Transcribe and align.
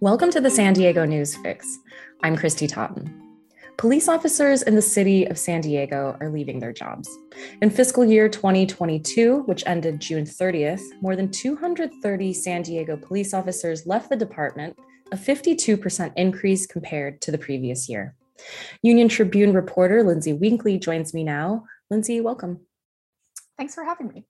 Welcome 0.00 0.30
to 0.30 0.40
the 0.40 0.48
San 0.48 0.74
Diego 0.74 1.04
News 1.04 1.36
Fix. 1.38 1.80
I'm 2.22 2.36
Kristy 2.36 2.68
Totten. 2.68 3.12
Police 3.78 4.06
officers 4.06 4.62
in 4.62 4.76
the 4.76 4.80
city 4.80 5.24
of 5.24 5.36
San 5.36 5.60
Diego 5.60 6.16
are 6.20 6.30
leaving 6.30 6.60
their 6.60 6.72
jobs. 6.72 7.08
In 7.62 7.68
fiscal 7.68 8.04
year 8.04 8.28
2022, 8.28 9.42
which 9.46 9.64
ended 9.66 9.98
June 9.98 10.22
30th, 10.22 10.82
more 11.00 11.16
than 11.16 11.32
230 11.32 12.32
San 12.32 12.62
Diego 12.62 12.96
police 12.96 13.34
officers 13.34 13.88
left 13.88 14.08
the 14.08 14.14
department, 14.14 14.78
a 15.10 15.16
52% 15.16 16.12
increase 16.14 16.64
compared 16.64 17.20
to 17.22 17.32
the 17.32 17.38
previous 17.38 17.88
year. 17.88 18.14
Union 18.82 19.08
Tribune 19.08 19.52
reporter 19.52 20.04
Lyndsay 20.04 20.38
Winkley 20.38 20.78
joins 20.78 21.12
me 21.12 21.24
now. 21.24 21.64
Lyndsay, 21.92 22.22
welcome. 22.22 22.60
Thanks 23.56 23.74
for 23.74 23.82
having 23.82 24.06
me. 24.06 24.26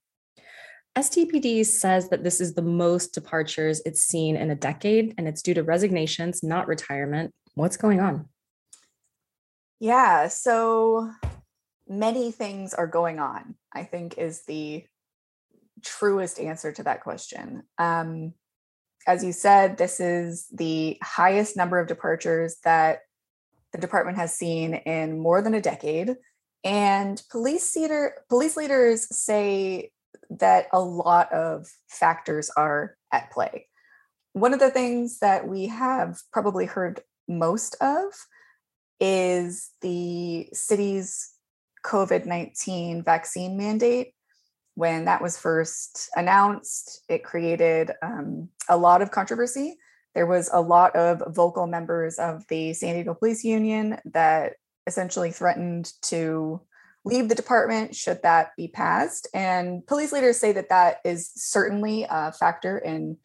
SDPD 0.99 1.65
says 1.65 2.09
that 2.09 2.25
this 2.25 2.41
is 2.41 2.55
the 2.55 2.63
most 2.63 3.15
departures 3.15 3.81
it's 3.87 4.03
seen 4.03 4.35
in 4.35 4.51
a 4.51 4.57
decade, 4.57 5.15
and 5.17 5.29
it's 5.29 5.43
due 5.43 5.55
to 5.55 5.63
resignations, 5.63 6.43
not 6.43 6.67
retirement. 6.67 7.33
What's 7.55 7.77
going 7.77 8.01
on? 8.01 8.29
Yeah, 9.79 10.27
so 10.27 11.13
many 11.87 12.33
things 12.33 12.75
are 12.75 12.89
going 12.89 13.21
on, 13.21 13.55
I 13.73 13.85
think, 13.85 14.19
is 14.19 14.43
the 14.47 14.87
truest 15.85 16.41
answer 16.41 16.73
to 16.73 16.83
that 16.83 17.05
question. 17.05 17.63
Um, 17.79 18.35
as 19.07 19.23
you 19.23 19.31
said, 19.31 19.79
this 19.79 20.01
is 20.01 20.49
the 20.53 20.99
highest 21.01 21.57
number 21.57 21.79
of 21.79 21.87
departures 21.87 22.57
that 22.65 23.03
the 23.73 23.79
department 23.79 24.19
has 24.19 24.35
seen 24.35 24.75
in 24.75 25.21
more 25.21 25.43
than 25.43 25.55
a 25.55 25.61
decade. 25.61 26.17
And 26.65 27.23
police 27.31 27.77
leader 27.77 28.15
police 28.29 28.57
leaders 28.57 29.07
say 29.17 29.93
that 30.31 30.67
a 30.73 30.81
lot 30.81 31.33
of 31.33 31.67
factors 31.89 32.51
are 32.57 32.97
at 33.13 33.31
play. 33.31 33.67
One 34.33 34.53
of 34.53 34.61
the 34.61 34.71
things 34.71 35.19
that 35.21 35.49
we 35.49 35.67
have 35.67 36.19
probably 36.33 36.67
heard 36.67 37.01
most 37.27 37.77
of 37.81 38.13
is 39.01 39.71
the 39.81 40.49
city's 40.53 41.33
COVID 41.85 42.27
19 42.27 43.03
vaccine 43.03 43.57
mandate. 43.57 44.13
When 44.75 45.07
that 45.07 45.23
was 45.23 45.39
first 45.39 46.09
announced, 46.15 47.03
it 47.09 47.25
created 47.25 47.91
um, 48.03 48.49
a 48.69 48.77
lot 48.77 49.03
of 49.03 49.11
controversy. 49.11 49.77
There 50.15 50.27
was 50.27 50.51
a 50.53 50.61
lot 50.61 50.95
of 50.95 51.23
vocal 51.35 51.67
members 51.67 52.19
of 52.19 52.47
the 52.49 52.73
San 52.75 52.95
Diego 52.95 53.15
Police 53.15 53.45
Union 53.45 53.99
that 54.05 54.55
essentially 54.87 55.33
threatened 55.33 55.93
to 56.03 56.61
leave 57.09 57.29
the 57.29 57.35
department 57.35 57.97
should 57.97 58.23
that 58.23 58.51
be 58.57 58.69
passed. 58.69 59.27
And 59.33 59.87
police 59.87 60.13
leaders 60.13 60.39
say 60.39 60.53
that 60.53 60.69
that 60.69 60.99
is 61.05 61.31
certainly 61.35 62.07
a 62.09 62.33
factor 62.33 62.77
in 62.79 63.17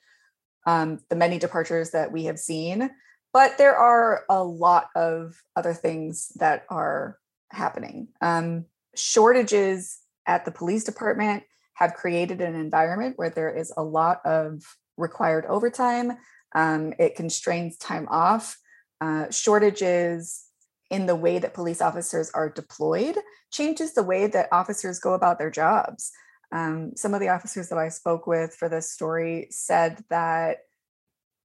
um, 0.65 0.99
the 1.09 1.17
many 1.17 1.37
departures 1.37 1.91
that 1.91 2.11
we 2.11 2.23
have 2.25 2.39
seen. 2.39 2.89
But 3.33 3.57
there 3.57 3.75
are 3.75 4.23
a 4.29 4.41
lot 4.43 4.87
of 4.95 5.35
other 5.55 5.73
things 5.73 6.31
that 6.35 6.65
are 6.69 7.19
happening. 7.51 8.07
Um, 8.21 8.65
shortages 8.95 9.99
at 10.25 10.45
the 10.45 10.51
police 10.51 10.85
department 10.85 11.43
have 11.73 11.95
created 11.95 12.39
an 12.39 12.55
environment 12.55 13.17
where 13.17 13.31
there 13.31 13.53
is 13.53 13.73
a 13.75 13.83
lot 13.83 14.21
of 14.25 14.63
required 14.95 15.45
overtime. 15.47 16.13
Um, 16.55 16.93
it 16.99 17.15
constrains 17.15 17.75
time 17.77 18.07
off. 18.09 18.57
Uh, 19.01 19.29
shortages 19.29 20.45
in 20.93 21.07
the 21.07 21.15
way 21.15 21.39
that 21.39 21.55
police 21.55 21.81
officers 21.81 22.29
are 22.35 22.49
deployed 22.49 23.17
changes 23.51 23.95
the 23.95 24.03
way 24.03 24.27
that 24.27 24.47
officers 24.51 24.99
go 24.99 25.13
about 25.13 25.39
their 25.39 25.49
jobs. 25.49 26.11
Um, 26.51 26.91
some 26.95 27.15
of 27.15 27.19
the 27.19 27.29
officers 27.29 27.69
that 27.69 27.79
I 27.79 27.89
spoke 27.89 28.27
with 28.27 28.53
for 28.53 28.69
this 28.69 28.91
story 28.91 29.47
said 29.49 30.03
that 30.11 30.59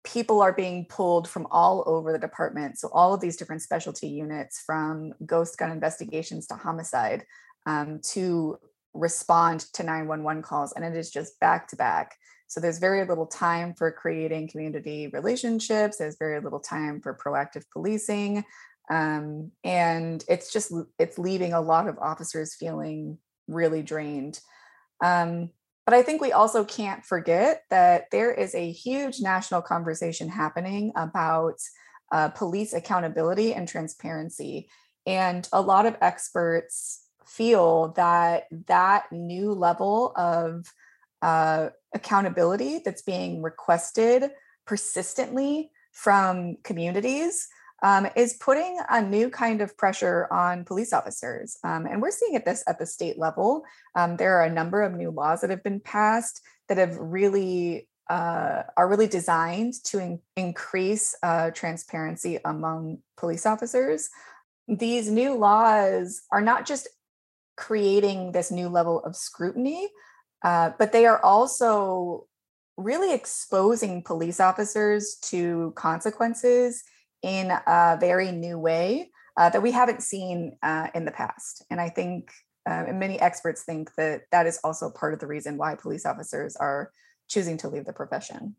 people 0.05 0.43
are 0.43 0.53
being 0.53 0.85
pulled 0.85 1.27
from 1.27 1.47
all 1.51 1.83
over 1.87 2.13
the 2.13 2.19
department. 2.19 2.78
So, 2.78 2.91
all 2.93 3.15
of 3.15 3.22
these 3.22 3.39
different 3.39 3.62
specialty 3.62 4.09
units, 4.09 4.62
from 4.67 5.15
ghost 5.25 5.56
gun 5.56 5.71
investigations 5.71 6.47
to 6.49 6.55
homicide, 6.55 7.25
um, 7.65 8.01
to 8.12 8.59
respond 8.93 9.61
to 9.72 9.83
911 9.83 10.43
calls. 10.43 10.72
And 10.72 10.84
it 10.84 10.95
is 10.95 11.11
just 11.11 11.41
back 11.41 11.69
to 11.69 11.77
back. 11.77 12.17
So, 12.49 12.61
there's 12.61 12.78
very 12.78 13.06
little 13.06 13.27
time 13.27 13.72
for 13.72 13.91
creating 13.91 14.49
community 14.49 15.09
relationships, 15.09 15.97
there's 15.97 16.19
very 16.19 16.39
little 16.39 16.61
time 16.61 17.01
for 17.01 17.17
proactive 17.17 17.65
policing 17.72 18.45
um, 18.91 19.53
and 19.65 20.25
it's 20.28 20.53
just 20.53 20.72
it's 20.99 21.19
leaving 21.19 21.53
a 21.53 21.60
lot 21.60 21.88
of 21.88 21.99
officers 21.99 22.54
feeling 22.54 23.19
really 23.47 23.82
drained. 23.82 24.41
Um, 25.03 25.50
but 25.87 25.94
i 25.94 26.03
think 26.03 26.21
we 26.21 26.32
also 26.32 26.65
can't 26.66 27.03
forget 27.03 27.62
that 27.71 28.10
there 28.10 28.31
is 28.31 28.54
a 28.54 28.71
huge 28.71 29.21
national 29.22 29.62
conversation 29.62 30.28
happening 30.28 30.93
about 30.97 31.54
uh, 32.12 32.28
police 32.28 32.72
accountability 32.72 33.54
and 33.54 33.69
transparency. 33.69 34.69
And 35.06 35.48
a 35.53 35.60
lot 35.60 35.87
of 35.87 35.97
experts 36.00 37.04
feel 37.27 37.93
that 37.97 38.44
that 38.66 39.12
new 39.12 39.53
level 39.53 40.12
of 40.16 40.72
uh, 41.21 41.71
accountability 41.94 42.81
that's 42.84 43.03
being 43.03 43.43
requested 43.43 44.31
persistently 44.66 45.71
from 45.93 46.56
communities 46.62 47.48
um, 47.83 48.09
is 48.16 48.34
putting 48.34 48.78
a 48.89 49.00
new 49.00 49.31
kind 49.31 49.61
of 49.61 49.77
pressure 49.77 50.27
on 50.33 50.65
police 50.65 50.93
officers. 50.93 51.56
Um, 51.62 51.87
and 51.87 52.03
we're 52.03 52.11
seeing 52.11 52.34
it 52.34 52.44
this 52.44 52.65
at 52.66 52.78
the 52.78 52.87
state 52.87 53.19
level. 53.19 53.65
Um, 53.94 54.16
there 54.16 54.37
are 54.39 54.44
a 54.44 54.53
number 54.53 54.83
of 54.83 54.94
new 54.94 55.11
laws 55.11 55.41
that 55.41 55.50
have 55.50 55.62
been 55.62 55.81
passed 55.81 56.41
that 56.69 56.78
have 56.78 56.97
really 56.97 57.89
uh, 58.11 58.62
are 58.77 58.89
really 58.89 59.06
designed 59.06 59.75
to 59.84 59.99
in- 59.99 60.21
increase 60.37 61.15
uh, 61.22 61.50
transparency 61.50 62.39
among 62.44 62.99
police 63.19 63.44
officers. 63.44 64.09
These 64.66 65.10
new 65.10 65.34
laws 65.34 66.22
are 66.33 66.41
not 66.41 66.66
just 66.66 66.89
creating 67.56 68.33
this 68.33 68.50
new 68.50 68.69
level 68.69 69.03
of 69.05 69.15
scrutiny, 69.15 69.91
uh, 70.43 70.71
but 70.78 70.93
they 70.93 71.05
are 71.05 71.22
also 71.22 72.27
really 72.78 73.12
exposing 73.12 74.03
police 74.03 74.41
officers 74.41 75.16
to 75.16 75.72
consequences 75.77 76.84
in 77.23 77.51
a 77.51 77.97
very 78.01 78.33
new 78.33 78.59
way 78.59 79.11
uh, 79.37 79.49
that 79.51 79.62
we 79.62 79.71
haven't 79.71 80.03
seen 80.03 80.56
uh, 80.62 80.89
in 80.95 81.05
the 81.05 81.12
past. 81.12 81.65
And 81.71 81.81
I 81.81 81.89
think, 81.89 82.31
uh, 82.69 82.84
and 82.89 82.99
many 82.99 83.21
experts 83.21 83.62
think 83.65 83.95
that 83.97 84.23
that 84.33 84.47
is 84.47 84.59
also 84.65 84.91
part 84.91 85.15
of 85.15 85.21
the 85.21 85.27
reason 85.27 85.57
why 85.57 85.75
police 85.75 86.05
officers 86.05 86.57
are 86.57 86.93
choosing 87.28 87.57
to 87.59 87.69
leave 87.69 87.84
the 87.84 87.93
profession. 87.93 88.57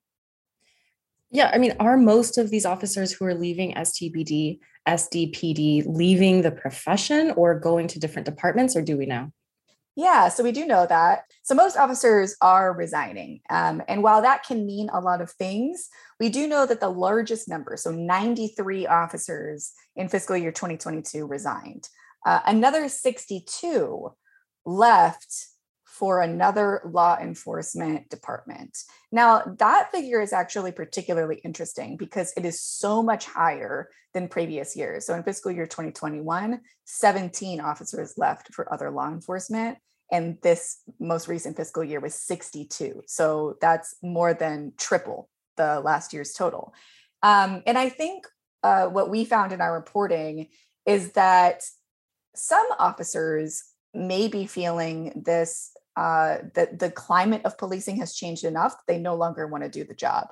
Yeah, 1.31 1.51
I 1.53 1.59
mean, 1.59 1.75
are 1.79 1.97
most 1.97 2.37
of 2.37 2.49
these 2.49 2.65
officers 2.65 3.11
who 3.11 3.25
are 3.25 3.35
leaving 3.35 3.73
STPD, 3.75 4.59
SDPD 4.87 5.83
leaving 5.85 6.41
the 6.41 6.51
profession 6.51 7.31
or 7.31 7.59
going 7.59 7.87
to 7.89 7.99
different 7.99 8.25
departments, 8.25 8.75
or 8.75 8.81
do 8.81 8.97
we 8.97 9.05
know? 9.05 9.31
Yeah, 9.99 10.29
so 10.29 10.45
we 10.45 10.53
do 10.53 10.65
know 10.65 10.85
that. 10.85 11.23
So 11.43 11.53
most 11.53 11.75
officers 11.75 12.33
are 12.41 12.71
resigning. 12.71 13.41
Um, 13.49 13.83
and 13.89 14.01
while 14.01 14.21
that 14.21 14.45
can 14.45 14.65
mean 14.65 14.87
a 14.93 15.01
lot 15.01 15.19
of 15.19 15.29
things, 15.29 15.89
we 16.21 16.29
do 16.29 16.47
know 16.47 16.65
that 16.65 16.79
the 16.79 16.87
largest 16.87 17.49
number, 17.49 17.75
so 17.75 17.91
93 17.91 18.87
officers 18.87 19.73
in 19.97 20.07
fiscal 20.07 20.37
year 20.37 20.53
2022, 20.53 21.27
resigned. 21.27 21.89
Uh, 22.25 22.39
another 22.45 22.87
62 22.87 24.13
left 24.65 25.47
for 25.99 26.21
another 26.21 26.81
law 26.85 27.17
enforcement 27.19 28.09
department. 28.09 28.77
Now, 29.11 29.43
that 29.57 29.91
figure 29.91 30.21
is 30.21 30.31
actually 30.31 30.71
particularly 30.71 31.41
interesting 31.43 31.97
because 31.97 32.31
it 32.37 32.45
is 32.45 32.61
so 32.61 33.03
much 33.03 33.25
higher 33.25 33.89
than 34.13 34.29
previous 34.29 34.77
years. 34.77 35.05
So 35.05 35.13
in 35.13 35.23
fiscal 35.23 35.51
year 35.51 35.67
2021, 35.67 36.61
17 36.85 37.59
officers 37.59 38.13
left 38.17 38.53
for 38.53 38.71
other 38.73 38.89
law 38.89 39.09
enforcement. 39.09 39.77
And 40.09 40.37
this 40.41 40.77
most 41.01 41.27
recent 41.27 41.57
fiscal 41.57 41.83
year 41.83 41.99
was 41.99 42.15
62. 42.15 43.03
So 43.05 43.57
that's 43.59 43.97
more 44.01 44.33
than 44.33 44.71
triple 44.77 45.29
the 45.57 45.81
last 45.81 46.13
year's 46.13 46.31
total. 46.31 46.73
Um, 47.23 47.61
and 47.67 47.77
I 47.77 47.89
think 47.89 48.25
uh, 48.63 48.85
what 48.85 49.09
we 49.09 49.25
found 49.25 49.51
in 49.51 49.59
our 49.59 49.73
reporting 49.73 50.47
is 50.85 51.11
that 51.11 51.63
some 52.35 52.65
officers 52.79 53.65
may 53.93 54.29
be 54.29 54.45
feeling 54.45 55.11
this 55.25 55.71
uh, 55.99 56.37
that 56.55 56.79
the 56.79 56.89
climate 56.89 57.41
of 57.43 57.57
policing 57.57 57.97
has 57.97 58.15
changed 58.15 58.45
enough 58.45 58.73
they 58.87 58.97
no 58.97 59.15
longer 59.15 59.45
want 59.45 59.65
to 59.65 59.69
do 59.69 59.83
the 59.83 59.93
job. 59.93 60.27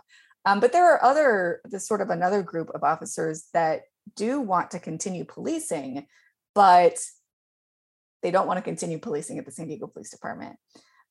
Um, 0.45 0.61
but 0.61 0.71
there 0.71 0.89
are 0.93 1.03
other, 1.03 1.59
this 1.65 1.85
sort 1.85 1.99
of 1.99 2.09
another 2.09 2.41
group 2.41 2.69
of 2.69 2.85
officers 2.85 3.49
that 3.53 3.81
do 4.15 4.39
want 4.39 4.71
to 4.71 4.79
continue 4.79 5.25
policing, 5.25 6.07
but 6.55 6.97
they 8.23 8.31
don't 8.31 8.47
want 8.47 8.59
to 8.59 8.61
continue 8.61 8.97
policing 8.97 9.39
at 9.39 9.45
the 9.45 9.51
San 9.51 9.67
Diego 9.67 9.87
Police 9.87 10.09
Department. 10.09 10.55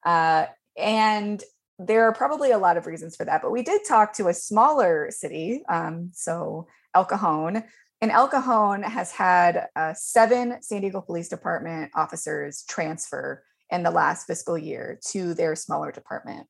Uh, 0.07 0.47
and 0.75 1.45
there 1.79 2.05
are 2.05 2.15
probably 2.15 2.51
a 2.51 2.59
lot 2.59 2.79
of 2.79 2.87
reasons 2.87 3.15
for 3.15 3.27
that, 3.27 3.43
but 3.43 3.53
we 3.53 3.63
did 3.63 3.83
talk 3.87 4.15
to 4.15 4.29
a 4.29 4.35
smaller 4.35 5.09
city, 5.11 5.65
um, 5.69 6.13
so 6.15 6.67
El 6.95 7.05
Cajon, 7.05 7.63
and 8.01 8.11
El 8.11 8.29
Cajon 8.29 8.83
has 8.85 9.13
had 9.13 9.67
uh, 9.77 9.93
seven 9.93 10.63
San 10.63 10.81
Diego 10.81 11.03
Police 11.03 11.29
Department 11.29 11.91
officers 11.95 12.65
transfer 12.67 13.43
in 13.71 13.83
the 13.83 13.91
last 13.91 14.27
fiscal 14.27 14.57
year 14.57 14.99
to 15.09 15.35
their 15.35 15.57
smaller 15.57 15.91
department. 15.93 16.47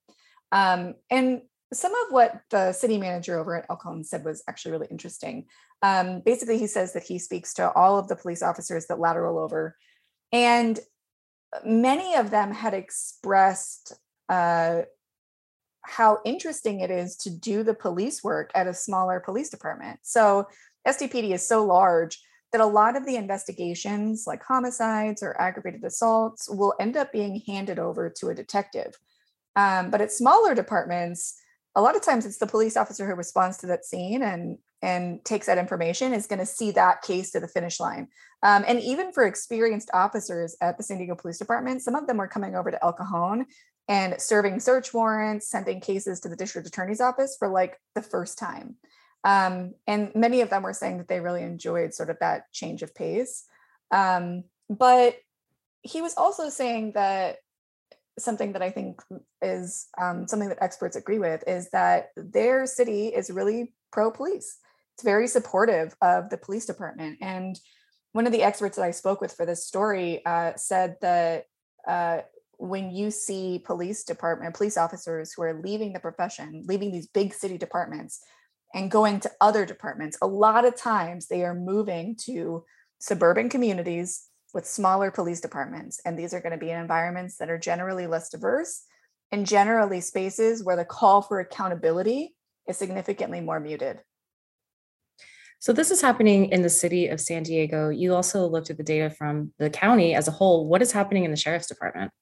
Um, 0.52 0.94
and 1.10 1.42
some 1.72 1.92
of 1.92 2.12
what 2.12 2.40
the 2.50 2.72
city 2.72 2.98
manager 2.98 3.38
over 3.38 3.56
at 3.56 3.66
El 3.68 3.76
Cajon 3.76 4.04
said 4.04 4.24
was 4.24 4.42
actually 4.48 4.72
really 4.72 4.88
interesting. 4.90 5.46
Um, 5.82 6.20
basically, 6.24 6.58
he 6.58 6.66
says 6.66 6.92
that 6.92 7.02
he 7.02 7.18
speaks 7.18 7.54
to 7.54 7.72
all 7.72 7.98
of 7.98 8.08
the 8.08 8.16
police 8.16 8.42
officers 8.42 8.86
that 8.86 9.00
lateral 9.00 9.38
over, 9.38 9.76
and 10.32 10.78
many 11.64 12.14
of 12.14 12.30
them 12.30 12.52
had 12.52 12.74
expressed 12.74 13.92
uh, 14.28 14.82
how 15.82 16.18
interesting 16.24 16.80
it 16.80 16.90
is 16.90 17.16
to 17.16 17.30
do 17.30 17.62
the 17.62 17.74
police 17.74 18.22
work 18.22 18.50
at 18.54 18.66
a 18.66 18.74
smaller 18.74 19.20
police 19.20 19.50
department. 19.50 20.00
So, 20.02 20.48
SDPD 20.86 21.32
is 21.32 21.46
so 21.46 21.64
large 21.64 22.20
that 22.52 22.60
a 22.60 22.66
lot 22.66 22.96
of 22.96 23.04
the 23.04 23.16
investigations, 23.16 24.24
like 24.26 24.42
homicides 24.42 25.22
or 25.22 25.40
aggravated 25.40 25.84
assaults, 25.84 26.48
will 26.48 26.74
end 26.80 26.96
up 26.96 27.12
being 27.12 27.42
handed 27.46 27.78
over 27.78 28.08
to 28.18 28.28
a 28.28 28.34
detective. 28.34 28.96
Um, 29.56 29.90
but 29.90 30.00
at 30.00 30.12
smaller 30.12 30.54
departments, 30.54 31.40
a 31.74 31.80
lot 31.80 31.96
of 31.96 32.02
times 32.02 32.24
it's 32.24 32.38
the 32.38 32.46
police 32.46 32.76
officer 32.76 33.06
who 33.06 33.14
responds 33.14 33.58
to 33.58 33.66
that 33.66 33.84
scene 33.84 34.22
and 34.22 34.58
and 34.82 35.24
takes 35.24 35.46
that 35.46 35.58
information 35.58 36.12
is 36.12 36.26
going 36.26 36.38
to 36.38 36.46
see 36.46 36.70
that 36.70 37.00
case 37.02 37.30
to 37.32 37.40
the 37.40 37.48
finish 37.48 37.80
line. 37.80 38.08
Um, 38.42 38.62
and 38.68 38.78
even 38.80 39.10
for 39.10 39.24
experienced 39.24 39.90
officers 39.94 40.54
at 40.60 40.76
the 40.76 40.82
San 40.82 40.98
Diego 40.98 41.14
Police 41.14 41.38
Department, 41.38 41.82
some 41.82 41.94
of 41.94 42.06
them 42.06 42.18
were 42.18 42.28
coming 42.28 42.54
over 42.54 42.70
to 42.70 42.84
El 42.84 42.92
Cajon 42.92 43.46
and 43.88 44.20
serving 44.20 44.60
search 44.60 44.92
warrants, 44.92 45.48
sending 45.48 45.80
cases 45.80 46.20
to 46.20 46.28
the 46.28 46.36
district 46.36 46.68
attorney's 46.68 47.00
office 47.00 47.36
for 47.38 47.48
like 47.48 47.80
the 47.94 48.02
first 48.02 48.38
time. 48.38 48.76
Um, 49.26 49.74
and 49.88 50.14
many 50.14 50.40
of 50.40 50.50
them 50.50 50.62
were 50.62 50.72
saying 50.72 50.98
that 50.98 51.08
they 51.08 51.18
really 51.18 51.42
enjoyed 51.42 51.92
sort 51.92 52.10
of 52.10 52.18
that 52.20 52.52
change 52.52 52.82
of 52.82 52.94
pace. 52.94 53.44
Um, 53.90 54.44
but 54.70 55.16
he 55.82 56.00
was 56.00 56.14
also 56.16 56.48
saying 56.48 56.92
that 56.92 57.38
something 58.20 58.52
that 58.52 58.62
I 58.62 58.70
think 58.70 59.02
is 59.42 59.88
um, 60.00 60.28
something 60.28 60.48
that 60.48 60.62
experts 60.62 60.94
agree 60.94 61.18
with 61.18 61.42
is 61.46 61.68
that 61.70 62.10
their 62.16 62.66
city 62.66 63.08
is 63.08 63.28
really 63.28 63.74
pro 63.90 64.12
police. 64.12 64.58
It's 64.94 65.04
very 65.04 65.26
supportive 65.26 65.96
of 66.00 66.30
the 66.30 66.38
police 66.38 66.64
department. 66.64 67.18
And 67.20 67.58
one 68.12 68.26
of 68.26 68.32
the 68.32 68.44
experts 68.44 68.76
that 68.76 68.84
I 68.84 68.92
spoke 68.92 69.20
with 69.20 69.32
for 69.32 69.44
this 69.44 69.66
story 69.66 70.24
uh, 70.24 70.52
said 70.54 70.96
that 71.02 71.46
uh, 71.86 72.20
when 72.58 72.92
you 72.92 73.10
see 73.10 73.60
police 73.64 74.04
department, 74.04 74.54
police 74.54 74.76
officers 74.76 75.32
who 75.32 75.42
are 75.42 75.60
leaving 75.60 75.92
the 75.92 76.00
profession, 76.00 76.62
leaving 76.66 76.92
these 76.92 77.08
big 77.08 77.34
city 77.34 77.58
departments 77.58 78.20
and 78.76 78.90
going 78.90 79.20
to 79.20 79.30
other 79.40 79.64
departments, 79.64 80.18
a 80.20 80.26
lot 80.26 80.66
of 80.66 80.76
times 80.76 81.26
they 81.26 81.42
are 81.42 81.54
moving 81.54 82.14
to 82.14 82.62
suburban 82.98 83.48
communities 83.48 84.28
with 84.52 84.66
smaller 84.66 85.10
police 85.10 85.40
departments. 85.40 85.98
And 86.04 86.16
these 86.16 86.34
are 86.34 86.40
going 86.40 86.52
to 86.52 86.58
be 86.58 86.70
in 86.70 86.78
environments 86.78 87.38
that 87.38 87.48
are 87.48 87.58
generally 87.58 88.06
less 88.06 88.28
diverse 88.28 88.84
and 89.32 89.46
generally 89.46 90.02
spaces 90.02 90.62
where 90.62 90.76
the 90.76 90.84
call 90.84 91.22
for 91.22 91.40
accountability 91.40 92.36
is 92.68 92.76
significantly 92.76 93.40
more 93.40 93.60
muted. 93.60 94.00
So, 95.58 95.72
this 95.72 95.90
is 95.90 96.02
happening 96.02 96.50
in 96.50 96.60
the 96.60 96.68
city 96.68 97.08
of 97.08 97.18
San 97.18 97.44
Diego. 97.44 97.88
You 97.88 98.14
also 98.14 98.46
looked 98.46 98.68
at 98.68 98.76
the 98.76 98.82
data 98.82 99.08
from 99.08 99.52
the 99.58 99.70
county 99.70 100.14
as 100.14 100.28
a 100.28 100.32
whole. 100.32 100.68
What 100.68 100.82
is 100.82 100.92
happening 100.92 101.24
in 101.24 101.30
the 101.30 101.36
sheriff's 101.36 101.66
department? 101.66 102.12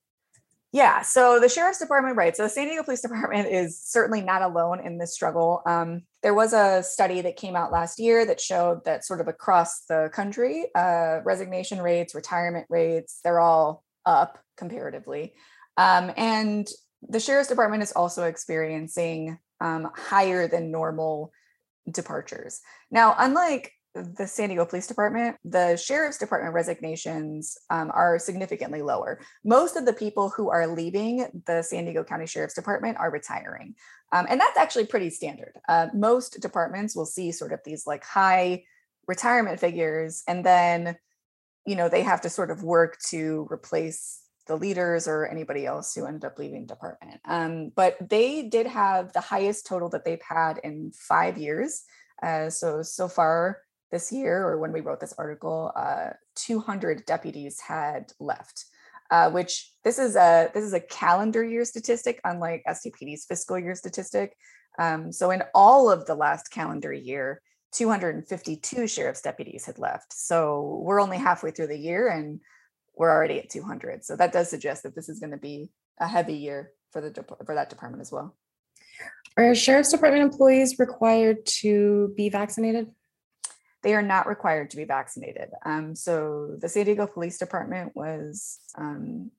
Yeah, 0.75 1.03
so 1.03 1.38
the 1.38 1.49
sheriff's 1.49 1.79
department, 1.79 2.17
right? 2.17 2.37
So 2.37 2.43
the 2.43 2.49
San 2.49 2.67
Diego 2.67 2.82
Police 2.82 3.00
Department 3.00 3.47
is 3.49 3.81
certainly 3.81 4.21
not 4.21 4.43
alone 4.43 4.85
in 4.85 4.99
this 4.99 5.15
struggle. 5.15 5.62
Um, 5.67 6.03
there 6.21 6.35
was 6.35 6.53
a 6.53 6.82
study 6.82 7.21
that 7.21 7.37
came 7.37 7.55
out 7.55 7.71
last 7.71 8.00
year 8.00 8.26
that 8.26 8.41
showed 8.41 8.85
that 8.85 9.05
sort 9.05 9.21
of 9.21 9.29
across 9.29 9.85
the 9.85 10.11
country, 10.12 10.67
uh, 10.75 11.21
resignation 11.25 11.81
rates, 11.81 12.12
retirement 12.12 12.67
rates, 12.69 13.21
they're 13.23 13.38
all 13.38 13.85
up 14.05 14.41
comparatively. 14.56 15.35
Um, 15.76 16.11
and 16.17 16.67
the 17.09 17.20
sheriff's 17.20 17.49
department 17.49 17.85
is 17.85 17.93
also 17.93 18.25
experiencing 18.25 19.38
um, 19.61 19.93
higher 19.94 20.49
than 20.49 20.73
normal 20.73 21.31
departures. 21.88 22.61
Now, 22.91 23.15
unlike 23.17 23.70
the 23.94 24.26
San 24.26 24.49
Diego 24.49 24.67
Police 24.67 24.88
Department, 24.88 25.37
the 25.44 25.76
Sheriff's 25.76 26.19
Department 26.19 26.52
resignations 26.52 27.56
um, 27.70 27.93
are 27.94 28.19
significantly 28.19 28.82
lower. 28.82 29.20
Most 29.44 29.76
of 29.76 29.87
the 29.87 29.93
people 29.93 30.31
who 30.31 30.50
are 30.50 30.67
leaving 30.67 31.43
the 31.46 31.62
San 31.62 31.85
Diego 31.85 32.02
County 32.02 32.26
Sheriff's 32.26 32.55
Department 32.55 32.99
are 32.99 33.11
retiring. 33.11 33.76
Um, 34.12 34.26
and 34.29 34.41
that's 34.41 34.58
actually 34.58 34.87
pretty 34.87 35.11
standard. 35.11 35.55
Uh, 35.69 35.88
most 35.94 36.41
departments 36.41 36.96
will 36.96 37.06
see 37.06 37.31
sort 37.31 37.52
of 37.52 37.61
these 37.64 37.87
like 37.87 38.05
high 38.05 38.64
retirement 39.06 39.61
figures, 39.61 40.23
and 40.26 40.44
then, 40.44 40.96
you 41.67 41.76
know, 41.76 41.88
they 41.88 42.02
have 42.02 42.23
to 42.23 42.31
sort 42.31 42.50
of 42.50 42.62
work 42.62 42.99
to 43.11 43.46
replace 43.50 44.23
the 44.46 44.56
leaders 44.56 45.08
or 45.08 45.26
anybody 45.26 45.67
else 45.67 45.94
who 45.94 46.06
ended 46.06 46.25
up 46.25 46.38
leaving 46.38 46.62
the 46.62 46.75
department. 46.75 47.20
Um, 47.25 47.73
but 47.75 47.96
they 48.00 48.43
did 48.43 48.67
have 48.67 49.12
the 49.12 49.20
highest 49.20 49.67
total 49.67 49.88
that 49.91 50.05
they've 50.05 50.20
had 50.20 50.58
in 50.58 50.93
five 50.93 51.38
years. 51.38 51.85
Uh, 52.23 52.50
so, 52.50 52.82
so 52.82 53.08
far, 53.08 53.61
this 53.94 54.11
year, 54.11 54.43
or 54.43 54.58
when 54.58 54.73
we 54.73 54.81
wrote 54.81 54.99
this 54.99 55.14
article, 55.17 55.70
uh, 55.76 56.11
200 56.35 57.06
deputies 57.06 57.61
had 57.61 58.12
left. 58.19 58.67
Uh, 59.11 59.31
which 59.31 59.70
this 59.85 59.99
is 59.99 60.17
a 60.17 60.50
this 60.55 60.64
is 60.64 60.73
a 60.73 60.81
calendar 60.81 61.44
year 61.44 61.64
statistic, 61.64 62.20
unlike 62.25 62.64
SDPD's 62.67 63.26
fiscal 63.26 63.58
year 63.58 63.75
statistic. 63.75 64.35
Um, 64.79 65.12
so 65.12 65.31
in 65.31 65.43
all 65.55 65.91
of 65.91 66.06
the 66.06 66.14
last 66.14 66.50
calendar 66.50 66.93
year, 66.93 67.41
252 67.73 68.88
sheriff's 68.88 69.20
deputies 69.20 69.67
had 69.67 69.79
left. 69.79 70.12
So 70.14 70.81
we're 70.82 71.02
only 71.02 71.19
halfway 71.19 71.50
through 71.50 71.69
the 71.69 71.79
year, 71.79 72.08
and 72.08 72.41
we're 72.96 73.11
already 73.11 73.38
at 73.38 73.50
200. 73.50 74.05
So 74.05 74.17
that 74.17 74.32
does 74.32 74.49
suggest 74.49 74.82
that 74.82 74.96
this 74.96 75.11
is 75.11 75.20
going 75.20 75.32
to 75.32 75.37
be 75.50 75.70
a 76.00 76.08
heavy 76.08 76.38
year 76.38 76.73
for 76.91 77.02
the 77.02 77.25
for 77.44 77.55
that 77.55 77.70
department 77.70 78.00
as 78.00 78.11
well. 78.11 78.35
Are 79.37 79.55
sheriff's 79.55 79.93
department 79.93 80.25
employees 80.25 80.79
required 80.79 81.44
to 81.61 82.12
be 82.17 82.31
vaccinated? 82.31 82.91
They 83.85 83.95
are 83.95 84.03
not 84.03 84.27
required 84.27 84.71
to 84.71 84.77
be 84.77 84.85
vaccinated. 84.85 85.51
Um, 85.65 85.95
so 85.95 86.57
the 86.59 86.69
San 86.69 86.87
Diego 86.87 87.07
Police 87.07 87.39
Department 87.39 87.95
was 87.95 88.59
um, 88.77 89.31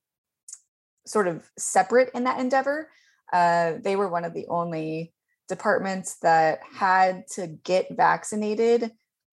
sort 1.05 1.27
of 1.27 1.49
separate 1.57 2.11
in 2.13 2.23
that 2.23 2.39
endeavor. 2.39 2.89
Uh, 3.33 3.73
they 3.81 3.95
were 3.95 4.07
one 4.07 4.23
of 4.23 4.33
the 4.33 4.45
only 4.47 5.13
departments 5.49 6.17
that 6.21 6.59
had 6.71 7.27
to 7.27 7.47
get 7.47 7.87
vaccinated 7.91 8.91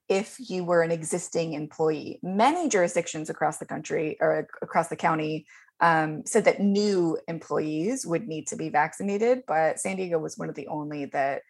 if 0.09 0.37
you 0.39 0.65
were 0.65 0.83
an 0.83 0.91
existing 0.91 1.53
employee. 1.53 2.19
Many 2.23 2.69
jurisdictions 2.69 3.31
across 3.31 3.59
the 3.59 3.67
country 3.67 4.17
or 4.21 4.49
across 4.61 4.89
the 4.89 4.97
county 4.97 5.47
um, 5.81 6.25
said 6.27 6.45
that 6.47 6.61
new 6.61 7.19
employees 7.29 8.07
would 8.07 8.29
need 8.29 8.47
to 8.49 8.57
be 8.57 8.71
vaccinated, 8.71 9.43
but 9.47 9.79
San 9.79 9.97
Diego 9.97 10.19
was 10.19 10.39
one 10.39 10.49
of 10.49 10.55
the 10.55 10.69
only 10.69 11.07
that 11.07 11.43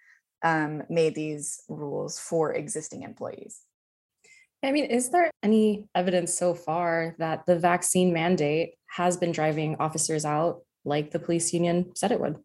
um, 0.42 0.82
made 0.88 1.14
these 1.14 1.62
rules 1.68 2.18
for 2.18 2.52
existing 2.52 3.02
employees. 3.02 3.60
I 4.62 4.70
mean, 4.70 4.84
is 4.84 5.10
there 5.10 5.30
any 5.42 5.88
evidence 5.94 6.34
so 6.34 6.54
far 6.54 7.16
that 7.18 7.46
the 7.46 7.58
vaccine 7.58 8.12
mandate 8.12 8.74
has 8.96 9.16
been 9.16 9.32
driving 9.32 9.76
officers 9.80 10.24
out 10.24 10.62
like 10.84 11.10
the 11.10 11.18
police 11.18 11.52
union 11.52 11.92
said 11.96 12.12
it 12.12 12.20
would? 12.20 12.38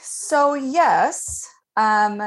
So, 0.00 0.54
yes, 0.54 1.48
um, 1.76 2.18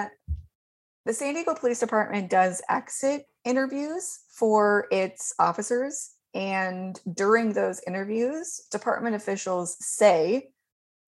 the 1.06 1.13
San 1.13 1.34
Diego 1.34 1.56
Police 1.56 1.80
Department 1.80 2.30
does 2.30 2.62
exit 2.70 3.25
interviews 3.46 4.20
for 4.32 4.88
its 4.92 5.34
officers. 5.39 6.12
And 6.36 7.00
during 7.12 7.54
those 7.54 7.82
interviews, 7.88 8.62
department 8.70 9.16
officials 9.16 9.75
say 9.80 10.50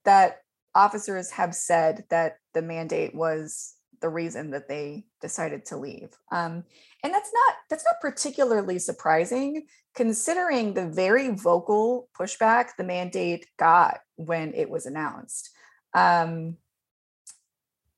that 0.05 0.38
officers 0.75 1.31
have 1.31 1.53
said 1.53 2.05
that 2.09 2.37
the 2.53 2.61
mandate 2.61 3.13
was 3.13 3.75
the 4.01 4.09
reason 4.09 4.51
that 4.51 4.67
they 4.67 5.05
decided 5.21 5.65
to 5.65 5.77
leave 5.77 6.09
um, 6.31 6.63
and 7.03 7.13
that's 7.13 7.31
not 7.33 7.55
that's 7.69 7.85
not 7.85 8.01
particularly 8.01 8.79
surprising 8.79 9.65
considering 9.93 10.73
the 10.73 10.87
very 10.87 11.29
vocal 11.29 12.07
pushback 12.17 12.69
the 12.77 12.83
mandate 12.83 13.45
got 13.57 13.99
when 14.15 14.53
it 14.53 14.69
was 14.69 14.85
announced. 14.85 15.49
Um, 15.93 16.55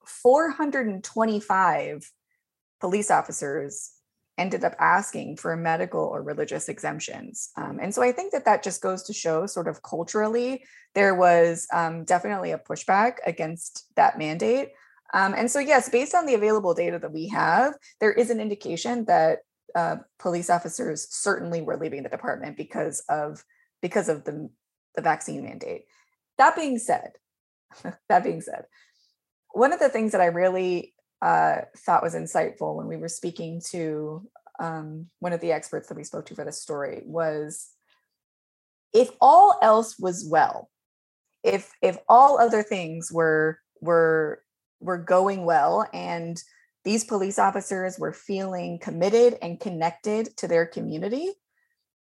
425 0.06 2.12
police 2.80 3.12
officers 3.12 3.92
ended 4.44 4.66
up 4.66 4.76
asking 4.78 5.38
for 5.38 5.56
medical 5.56 6.02
or 6.02 6.22
religious 6.22 6.68
exemptions. 6.68 7.50
Um, 7.56 7.80
and 7.82 7.96
so 7.96 8.02
I 8.02 8.12
think 8.12 8.34
that 8.34 8.44
that 8.44 8.62
just 8.62 8.82
goes 8.82 9.02
to 9.04 9.14
show, 9.14 9.46
sort 9.46 9.70
of 9.70 9.82
culturally, 9.82 10.66
there 10.96 11.16
was 11.16 11.66
um, 11.72 12.04
definitely 12.04 12.52
a 12.52 12.58
pushback 12.58 13.14
against 13.26 13.88
that 13.96 14.18
mandate. 14.18 14.74
Um, 15.14 15.34
and 15.34 15.50
so, 15.50 15.60
yes, 15.60 15.88
based 15.88 16.14
on 16.14 16.26
the 16.26 16.34
available 16.34 16.74
data 16.74 17.00
that 17.00 17.14
we 17.14 17.30
have, 17.30 17.76
there 18.02 18.12
is 18.12 18.30
an 18.30 18.42
indication 18.42 19.06
that 19.06 19.40
uh, 19.76 19.98
police 20.20 20.50
officers 20.50 21.08
certainly 21.10 21.62
were 21.62 21.78
leaving 21.78 22.04
the 22.04 22.10
department 22.10 22.58
because 22.58 23.02
of 23.08 23.46
because 23.82 24.10
of 24.10 24.26
the, 24.26 24.50
the 24.96 25.02
vaccine 25.02 25.44
mandate. 25.44 25.84
That 26.38 26.56
being 26.56 26.80
said, 26.80 27.12
that 28.10 28.24
being 28.26 28.42
said, 28.42 28.66
one 29.54 29.72
of 29.72 29.80
the 29.80 29.90
things 29.90 30.12
that 30.12 30.22
I 30.22 30.26
really 30.26 30.93
uh, 31.24 31.62
thought 31.78 32.04
was 32.04 32.16
insightful 32.16 32.76
when 32.76 32.88
we 32.88 32.98
were 32.98 33.08
speaking 33.08 33.62
to 33.72 34.28
um, 34.60 35.08
one 35.20 35.32
of 35.32 35.40
the 35.40 35.54
experts 35.54 35.88
that 35.88 35.96
we 35.96 36.04
spoke 36.04 36.26
to 36.26 36.36
for 36.36 36.44
this 36.44 36.62
story 36.62 37.02
was 37.06 37.70
if 38.94 39.10
all 39.22 39.58
else 39.62 39.98
was 39.98 40.28
well, 40.30 40.70
if 41.44 41.72
if 41.82 41.98
all 42.10 42.40
other 42.40 42.62
things 42.62 43.10
were 43.12 43.58
were 43.80 44.44
were 44.82 44.98
going 44.98 45.46
well 45.46 45.88
and 45.94 46.44
these 46.84 47.06
police 47.06 47.40
officers 47.40 47.98
were 47.98 48.12
feeling 48.12 48.78
committed 48.80 49.38
and 49.42 49.62
connected 49.62 50.36
to 50.36 50.48
their 50.48 50.66
community 50.66 51.32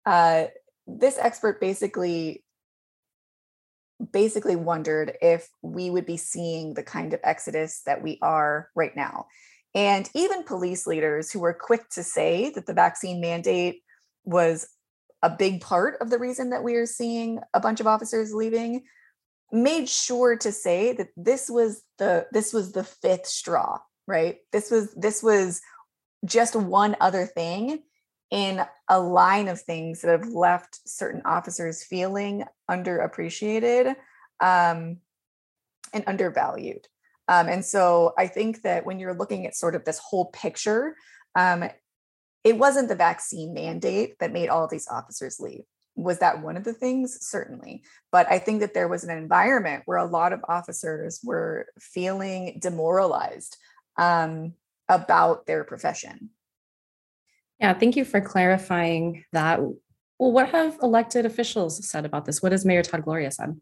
uh, 0.06 0.44
this 0.86 1.18
expert 1.18 1.60
basically 1.60 2.44
basically 4.12 4.56
wondered 4.56 5.16
if 5.20 5.48
we 5.62 5.90
would 5.90 6.06
be 6.06 6.16
seeing 6.16 6.74
the 6.74 6.82
kind 6.82 7.12
of 7.12 7.20
exodus 7.22 7.82
that 7.86 8.02
we 8.02 8.18
are 8.22 8.68
right 8.74 8.94
now. 8.96 9.26
And 9.74 10.08
even 10.14 10.44
police 10.44 10.86
leaders 10.86 11.30
who 11.30 11.40
were 11.40 11.54
quick 11.54 11.88
to 11.90 12.02
say 12.02 12.50
that 12.54 12.66
the 12.66 12.74
vaccine 12.74 13.20
mandate 13.20 13.82
was 14.24 14.68
a 15.22 15.30
big 15.30 15.60
part 15.60 15.96
of 16.00 16.10
the 16.10 16.18
reason 16.18 16.50
that 16.50 16.64
we 16.64 16.74
are 16.76 16.86
seeing 16.86 17.38
a 17.54 17.60
bunch 17.60 17.80
of 17.80 17.86
officers 17.86 18.34
leaving 18.34 18.82
made 19.52 19.88
sure 19.88 20.36
to 20.36 20.50
say 20.50 20.92
that 20.92 21.08
this 21.16 21.50
was 21.50 21.82
the 21.98 22.26
this 22.32 22.52
was 22.52 22.72
the 22.72 22.84
fifth 22.84 23.26
straw 23.26 23.78
right? 24.10 24.38
This 24.52 24.70
was 24.70 24.92
this 24.94 25.22
was 25.22 25.62
just 26.24 26.56
one 26.56 26.96
other 27.00 27.24
thing 27.24 27.82
in 28.30 28.62
a 28.88 29.00
line 29.00 29.48
of 29.48 29.60
things 29.60 30.02
that 30.02 30.10
have 30.10 30.28
left 30.28 30.80
certain 30.86 31.22
officers 31.24 31.82
feeling 31.82 32.44
underappreciated 32.70 33.94
um, 34.40 34.98
and 35.92 36.04
undervalued 36.06 36.86
um, 37.28 37.48
and 37.48 37.64
so 37.64 38.12
i 38.18 38.26
think 38.26 38.62
that 38.62 38.86
when 38.86 38.98
you're 38.98 39.14
looking 39.14 39.46
at 39.46 39.54
sort 39.54 39.74
of 39.74 39.84
this 39.84 39.98
whole 39.98 40.26
picture 40.26 40.94
um, 41.34 41.64
it 42.44 42.58
wasn't 42.58 42.88
the 42.88 42.94
vaccine 42.94 43.52
mandate 43.52 44.18
that 44.18 44.32
made 44.32 44.48
all 44.48 44.66
these 44.66 44.88
officers 44.88 45.40
leave. 45.40 45.62
Was 45.96 46.20
that 46.20 46.42
one 46.42 46.56
of 46.56 46.64
the 46.64 46.72
things? 46.72 47.18
Certainly. 47.20 47.82
But 48.10 48.30
I 48.30 48.38
think 48.38 48.60
that 48.60 48.72
there 48.72 48.88
was 48.88 49.04
an 49.04 49.16
environment 49.16 49.82
where 49.84 49.98
a 49.98 50.06
lot 50.06 50.32
of 50.32 50.44
officers 50.48 51.20
were 51.22 51.66
feeling 51.78 52.58
demoralized 52.60 53.56
um, 53.98 54.54
about 54.88 55.46
their 55.46 55.64
profession. 55.64 56.30
Yeah, 57.60 57.74
thank 57.74 57.94
you 57.96 58.04
for 58.04 58.20
clarifying 58.20 59.24
that. 59.32 59.60
Well, 59.60 60.32
what 60.32 60.48
have 60.50 60.78
elected 60.82 61.26
officials 61.26 61.86
said 61.86 62.04
about 62.06 62.24
this? 62.24 62.42
What 62.42 62.52
has 62.52 62.64
Mayor 62.64 62.82
Todd 62.82 63.04
Gloria 63.04 63.30
said? 63.30 63.60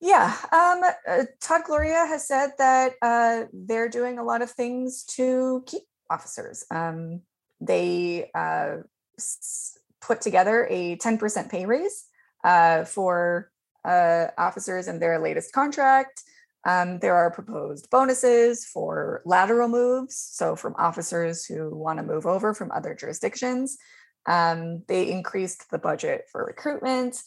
Yeah, 0.00 0.34
um, 0.52 0.82
uh, 1.06 1.24
Todd 1.40 1.62
Gloria 1.66 2.06
has 2.06 2.26
said 2.26 2.52
that 2.58 2.94
uh, 3.02 3.44
they're 3.52 3.88
doing 3.88 4.18
a 4.18 4.24
lot 4.24 4.40
of 4.40 4.50
things 4.50 5.04
to 5.16 5.62
keep 5.66 5.82
officers. 6.08 6.64
Um, 6.70 7.20
they 7.60 8.30
uh, 8.34 8.78
s- 9.18 9.78
put 10.00 10.20
together 10.20 10.66
a 10.70 10.96
10% 10.96 11.50
pay 11.50 11.66
raise 11.66 12.06
uh, 12.44 12.84
for 12.84 13.50
uh, 13.84 14.28
officers 14.38 14.88
in 14.88 15.00
their 15.00 15.18
latest 15.18 15.52
contract. 15.52 16.22
Um, 16.66 16.98
there 16.98 17.14
are 17.14 17.30
proposed 17.30 17.88
bonuses 17.90 18.66
for 18.66 19.22
lateral 19.24 19.68
moves, 19.68 20.16
so 20.16 20.54
from 20.56 20.74
officers 20.78 21.46
who 21.46 21.74
want 21.74 21.98
to 21.98 22.04
move 22.04 22.26
over 22.26 22.52
from 22.52 22.70
other 22.70 22.94
jurisdictions. 22.94 23.78
Um, 24.26 24.82
they 24.86 25.10
increased 25.10 25.70
the 25.70 25.78
budget 25.78 26.26
for 26.30 26.44
recruitment. 26.44 27.22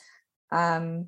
Um, 0.52 1.08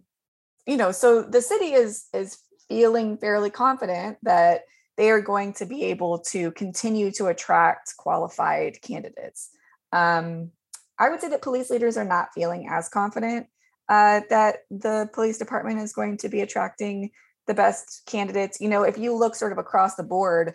you 0.65 0.77
know, 0.77 0.91
so 0.91 1.22
the 1.22 1.41
city 1.41 1.74
is 1.74 2.08
is 2.13 2.39
feeling 2.67 3.17
fairly 3.17 3.51
confident 3.51 4.17
that 4.24 4.62
they 4.98 5.12
are 5.12 5.22
going 5.22 5.53
to 5.53 5.65
be 5.65 5.84
able 5.84 6.20
to 6.20 6.51
continue 6.51 7.12
to 7.12 7.27
attract 7.27 7.96
qualified 7.98 8.82
candidates. 8.82 9.50
Um, 9.91 10.51
I 10.98 11.10
would 11.10 11.22
say 11.22 11.29
that 11.29 11.41
police 11.41 11.70
leaders 11.70 11.98
are 11.98 12.05
not 12.05 12.34
feeling 12.34 12.67
as 12.70 12.89
confident 12.89 13.48
uh, 13.89 14.22
that 14.29 14.60
the 14.72 15.10
police 15.13 15.38
department 15.38 15.79
is 15.79 15.94
going 15.94 16.17
to 16.17 16.29
be 16.29 16.41
attracting 16.41 17.12
the 17.47 17.53
best 17.53 18.03
candidates. 18.05 18.59
You 18.59 18.69
know, 18.69 18.83
if 18.83 18.97
you 18.97 19.15
look 19.15 19.35
sort 19.35 19.51
of 19.51 19.57
across 19.57 19.95
the 19.95 20.03
board 20.03 20.53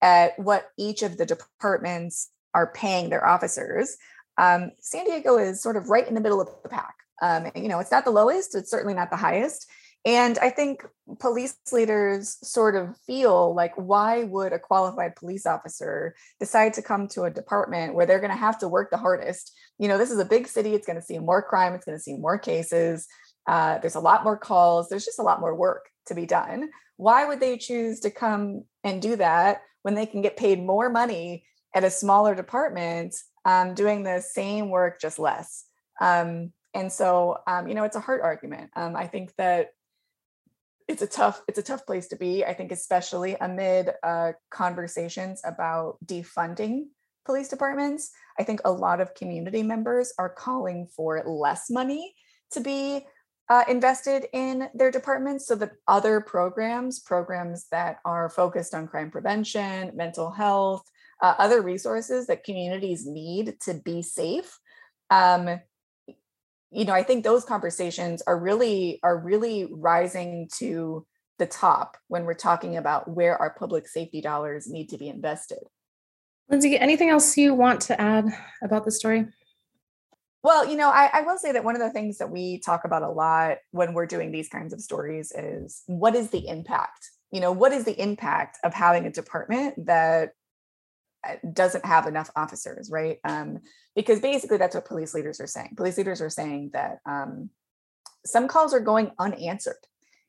at 0.00 0.38
what 0.38 0.70
each 0.78 1.02
of 1.02 1.16
the 1.16 1.26
departments 1.26 2.30
are 2.54 2.72
paying 2.72 3.10
their 3.10 3.26
officers, 3.26 3.96
um, 4.38 4.70
San 4.80 5.04
Diego 5.04 5.36
is 5.36 5.62
sort 5.62 5.76
of 5.76 5.88
right 5.88 6.06
in 6.06 6.14
the 6.14 6.20
middle 6.20 6.40
of 6.40 6.48
the 6.62 6.68
pack. 6.68 6.94
Um, 7.20 7.50
you 7.56 7.68
know, 7.68 7.80
it's 7.80 7.90
not 7.90 8.04
the 8.04 8.12
lowest, 8.12 8.54
it's 8.54 8.70
certainly 8.70 8.94
not 8.94 9.10
the 9.10 9.16
highest. 9.16 9.68
And 10.04 10.38
I 10.38 10.50
think 10.50 10.86
police 11.18 11.56
leaders 11.72 12.38
sort 12.42 12.76
of 12.76 12.96
feel 12.98 13.52
like, 13.54 13.74
why 13.74 14.22
would 14.24 14.52
a 14.52 14.58
qualified 14.58 15.16
police 15.16 15.44
officer 15.44 16.14
decide 16.38 16.74
to 16.74 16.82
come 16.82 17.08
to 17.08 17.24
a 17.24 17.30
department 17.30 17.94
where 17.94 18.06
they're 18.06 18.20
going 18.20 18.30
to 18.30 18.36
have 18.36 18.58
to 18.60 18.68
work 18.68 18.90
the 18.90 18.96
hardest? 18.96 19.52
You 19.78 19.88
know, 19.88 19.98
this 19.98 20.12
is 20.12 20.20
a 20.20 20.24
big 20.24 20.46
city, 20.46 20.74
it's 20.74 20.86
going 20.86 20.98
to 20.98 21.04
see 21.04 21.18
more 21.18 21.42
crime, 21.42 21.74
it's 21.74 21.84
going 21.84 21.98
to 21.98 22.02
see 22.02 22.14
more 22.14 22.38
cases. 22.38 23.08
Uh, 23.46 23.78
there's 23.78 23.96
a 23.96 24.00
lot 24.00 24.24
more 24.24 24.36
calls, 24.36 24.88
there's 24.88 25.04
just 25.04 25.18
a 25.18 25.22
lot 25.22 25.40
more 25.40 25.54
work 25.54 25.90
to 26.08 26.14
be 26.14 26.26
done. 26.26 26.70
Why 26.96 27.24
would 27.24 27.40
they 27.40 27.56
choose 27.56 28.00
to 28.00 28.10
come 28.10 28.64
and 28.84 29.00
do 29.00 29.16
that 29.16 29.62
when 29.82 29.94
they 29.94 30.06
can 30.06 30.22
get 30.22 30.36
paid 30.36 30.62
more 30.62 30.90
money 30.90 31.44
at 31.74 31.84
a 31.84 31.90
smaller 31.90 32.34
department 32.34 33.14
um, 33.44 33.74
doing 33.74 34.02
the 34.02 34.20
same 34.20 34.70
work, 34.70 35.00
just 35.00 35.18
less? 35.18 35.64
Um, 36.00 36.52
and 36.74 36.92
so, 36.92 37.38
um, 37.46 37.68
you 37.68 37.74
know, 37.74 37.84
it's 37.84 37.96
a 37.96 38.00
hard 38.00 38.20
argument. 38.20 38.70
Um, 38.76 38.96
I 38.96 39.06
think 39.06 39.32
that 39.38 39.70
it's 40.88 41.02
a 41.02 41.06
tough 41.06 41.42
it's 41.46 41.58
a 41.58 41.62
tough 41.62 41.84
place 41.84 42.08
to 42.08 42.16
be 42.16 42.44
i 42.44 42.54
think 42.54 42.72
especially 42.72 43.36
amid 43.40 43.90
uh, 44.02 44.32
conversations 44.50 45.40
about 45.44 45.98
defunding 46.04 46.86
police 47.26 47.48
departments 47.48 48.10
i 48.38 48.42
think 48.42 48.60
a 48.64 48.72
lot 48.72 49.00
of 49.00 49.14
community 49.14 49.62
members 49.62 50.12
are 50.18 50.30
calling 50.30 50.88
for 50.96 51.22
less 51.26 51.68
money 51.70 52.14
to 52.50 52.60
be 52.60 53.06
uh, 53.50 53.64
invested 53.68 54.26
in 54.32 54.68
their 54.74 54.90
departments. 54.90 55.46
So 55.46 55.54
that 55.56 55.72
other 55.86 56.20
programs 56.20 57.00
programs 57.00 57.66
that 57.70 57.98
are 58.04 58.28
focused 58.28 58.74
on 58.74 58.88
crime 58.88 59.10
prevention 59.10 59.92
mental 59.94 60.30
health 60.30 60.82
uh, 61.20 61.34
other 61.38 61.62
resources 61.62 62.26
that 62.26 62.44
communities 62.44 63.06
need 63.06 63.58
to 63.60 63.74
be 63.74 64.02
safe 64.02 64.58
um, 65.10 65.60
you 66.70 66.84
know 66.84 66.92
i 66.92 67.02
think 67.02 67.24
those 67.24 67.44
conversations 67.44 68.22
are 68.26 68.38
really 68.38 69.00
are 69.02 69.18
really 69.18 69.68
rising 69.72 70.48
to 70.58 71.06
the 71.38 71.46
top 71.46 71.96
when 72.08 72.24
we're 72.24 72.34
talking 72.34 72.76
about 72.76 73.08
where 73.08 73.36
our 73.40 73.50
public 73.50 73.88
safety 73.88 74.20
dollars 74.20 74.68
need 74.68 74.88
to 74.88 74.98
be 74.98 75.08
invested. 75.08 75.58
Lyndsay 76.50 76.80
anything 76.80 77.10
else 77.10 77.36
you 77.36 77.54
want 77.54 77.80
to 77.82 78.00
add 78.00 78.26
about 78.62 78.84
the 78.84 78.90
story 78.90 79.26
well 80.42 80.68
you 80.68 80.76
know 80.76 80.88
I, 80.88 81.10
I 81.12 81.22
will 81.22 81.38
say 81.38 81.52
that 81.52 81.64
one 81.64 81.74
of 81.74 81.82
the 81.82 81.90
things 81.90 82.18
that 82.18 82.30
we 82.30 82.58
talk 82.58 82.84
about 82.84 83.02
a 83.02 83.10
lot 83.10 83.58
when 83.70 83.94
we're 83.94 84.06
doing 84.06 84.30
these 84.30 84.48
kinds 84.48 84.72
of 84.72 84.80
stories 84.80 85.32
is 85.32 85.82
what 85.86 86.14
is 86.14 86.30
the 86.30 86.46
impact 86.46 87.10
you 87.30 87.40
know 87.40 87.52
what 87.52 87.72
is 87.72 87.84
the 87.84 88.00
impact 88.00 88.58
of 88.64 88.74
having 88.74 89.06
a 89.06 89.12
department 89.12 89.86
that 89.86 90.30
uh, 91.26 91.34
doesn't 91.52 91.84
have 91.84 92.06
enough 92.06 92.30
officers, 92.36 92.90
right? 92.92 93.18
Um, 93.24 93.58
because 93.96 94.20
basically 94.20 94.56
that's 94.56 94.76
what 94.76 94.84
police 94.84 95.14
leaders 95.14 95.40
are 95.40 95.48
saying. 95.48 95.74
Police 95.76 95.98
leaders 95.98 96.20
are 96.20 96.30
saying 96.30 96.70
that 96.74 96.98
um, 97.06 97.50
some 98.24 98.46
calls 98.46 98.72
are 98.72 98.80
going 98.80 99.10
unanswered. 99.18 99.74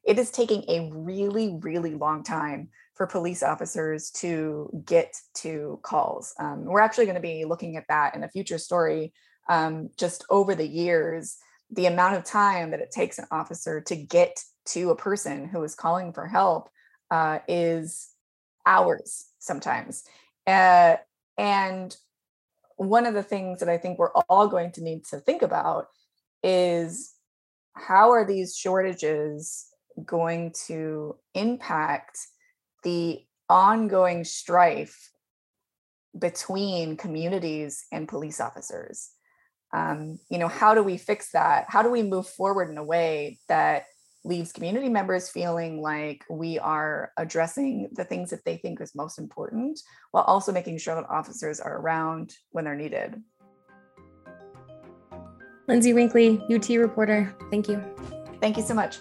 It 0.04 0.18
is 0.18 0.32
taking 0.32 0.64
a 0.68 0.90
really, 0.92 1.58
really 1.60 1.94
long 1.94 2.24
time 2.24 2.70
for 2.96 3.06
police 3.06 3.44
officers 3.44 4.10
to 4.12 4.70
get 4.86 5.16
to 5.36 5.80
calls. 5.84 6.34
Um, 6.40 6.66
we're 6.66 6.80
actually 6.80 7.06
going 7.06 7.16
to 7.16 7.22
be 7.22 7.46
looking 7.46 7.78
at 7.78 7.86
that 7.88 8.16
in 8.16 8.24
a 8.24 8.30
future 8.30 8.58
story. 8.58 9.14
Um, 9.50 9.90
just 9.98 10.24
over 10.30 10.56
the 10.56 10.68
years, 10.68 11.38
the 11.72 11.88
amount 11.88 12.16
of 12.16 12.24
time 12.24 12.72
that 12.72 12.80
it 12.80 12.92
takes 12.92 13.20
an 13.20 13.26
officer 13.32 13.82
to 13.82 13.96
get 13.96 14.44
to 14.66 14.92
a 14.92 14.96
person 14.96 15.48
who 15.48 15.64
is 15.64 15.76
calling 15.76 16.14
for 16.14 16.28
help 16.28 16.70
uh, 17.12 17.40
is 17.48 18.10
hours 18.66 19.26
sometimes. 19.40 20.04
Uh, 20.46 20.98
and 21.38 21.96
one 22.78 23.06
of 23.06 23.14
the 23.14 23.24
things 23.24 23.60
that 23.60 23.70
I 23.70 23.78
think 23.78 24.00
we're 24.00 24.12
all 24.30 24.48
going 24.48 24.72
to 24.74 24.84
need 24.84 25.06
to 25.06 25.20
think 25.20 25.42
about 25.42 25.88
is 26.44 27.14
how 27.74 28.12
are 28.12 28.26
these 28.26 28.56
shortages 28.56 29.68
going 30.06 30.54
to 30.68 31.16
impact 31.34 32.20
the 32.84 33.20
ongoing 33.50 34.24
strife 34.24 35.12
between 36.18 36.96
communities 36.96 37.86
and 37.92 38.08
police 38.08 38.40
officers? 38.40 39.12
Um, 39.74 40.20
you 40.30 40.38
know, 40.38 40.48
how 40.48 40.74
do 40.74 40.84
we 40.84 40.98
fix 40.98 41.32
that? 41.32 41.66
How 41.68 41.82
do 41.82 41.90
we 41.90 42.04
move 42.04 42.28
forward 42.28 42.70
in 42.70 42.78
a 42.78 42.84
way 42.84 43.40
that 43.48 43.86
leaves 44.24 44.52
community 44.52 44.90
members 44.90 45.30
feeling 45.30 45.82
like 45.82 46.26
we 46.30 46.60
are 46.60 47.12
addressing 47.18 47.90
the 47.94 48.04
things 48.04 48.30
that 48.32 48.44
they 48.46 48.58
think 48.58 48.82
is 48.82 48.94
most 48.96 49.18
important 49.18 49.80
while 50.12 50.24
also 50.24 50.52
making 50.52 50.78
sure 50.78 50.96
that 50.96 51.10
officers 51.10 51.60
are 51.60 51.78
around 51.78 52.34
when 52.52 52.66
they're 52.66 52.76
needed. 52.76 53.22
Lyndsay 55.70 55.94
Winkley, 55.94 56.42
UT 56.54 56.68
reporter, 56.70 57.36
thank 57.52 57.68
you. 57.68 57.82
Thank 58.42 58.58
you 58.58 58.64
so 58.64 58.74
much. 58.74 58.98